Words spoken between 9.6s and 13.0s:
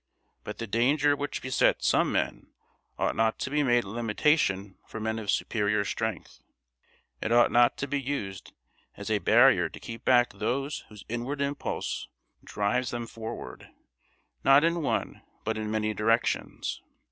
to keep back those whose inward impulse drives